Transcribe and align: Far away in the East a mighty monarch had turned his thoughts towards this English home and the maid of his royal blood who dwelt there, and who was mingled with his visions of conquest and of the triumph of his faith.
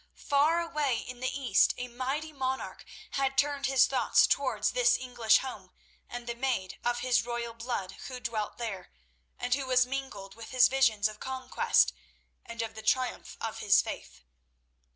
Far 0.15 0.59
away 0.61 0.97
in 1.07 1.19
the 1.19 1.29
East 1.29 1.75
a 1.77 1.87
mighty 1.87 2.33
monarch 2.33 2.83
had 3.11 3.37
turned 3.37 3.67
his 3.67 3.85
thoughts 3.85 4.25
towards 4.25 4.71
this 4.71 4.97
English 4.97 5.37
home 5.37 5.69
and 6.09 6.25
the 6.25 6.33
maid 6.33 6.79
of 6.83 7.01
his 7.01 7.23
royal 7.23 7.53
blood 7.53 7.91
who 8.07 8.19
dwelt 8.19 8.57
there, 8.57 8.91
and 9.37 9.53
who 9.53 9.67
was 9.67 9.85
mingled 9.85 10.33
with 10.33 10.49
his 10.49 10.69
visions 10.69 11.07
of 11.07 11.19
conquest 11.19 11.93
and 12.43 12.63
of 12.63 12.73
the 12.73 12.81
triumph 12.81 13.37
of 13.39 13.59
his 13.59 13.79
faith. 13.83 14.21